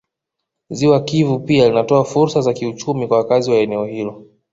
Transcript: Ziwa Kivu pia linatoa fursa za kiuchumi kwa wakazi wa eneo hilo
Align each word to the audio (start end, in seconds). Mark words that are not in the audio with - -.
Ziwa 0.69 0.99
Kivu 1.03 1.39
pia 1.39 1.67
linatoa 1.69 2.03
fursa 2.05 2.41
za 2.41 2.53
kiuchumi 2.53 3.07
kwa 3.07 3.17
wakazi 3.17 3.51
wa 3.51 3.57
eneo 3.57 3.85
hilo 3.85 4.25